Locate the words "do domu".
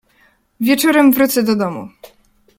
1.43-1.89